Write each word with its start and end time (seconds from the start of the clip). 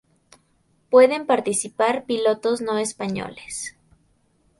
Pueden 0.89 1.27
participar 1.27 2.05
pilotos 2.05 2.59
no 2.59 2.79
españoles. 2.79 3.77